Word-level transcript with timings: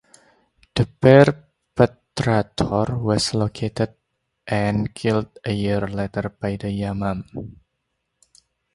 The 0.73 0.87
perpetrator 0.99 2.97
was 2.97 3.35
located 3.35 3.93
and 4.47 4.91
killed 4.95 5.37
a 5.45 5.53
year 5.53 5.81
later 5.87 6.27
by 6.27 6.55
the 6.55 6.69
Yamam. 6.71 7.55